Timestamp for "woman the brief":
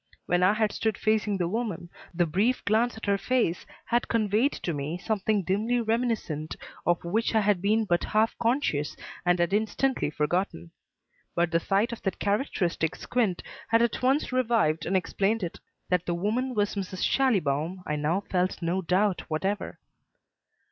1.47-2.65